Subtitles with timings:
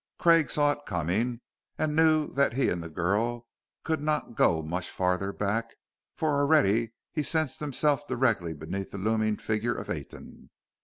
[0.17, 1.41] Craig saw it coming,
[1.77, 3.45] and knew that he and the girl
[3.83, 5.75] could not go much farther back,
[6.17, 10.49] for already he sensed himself directly beneath the looming figure of Aten.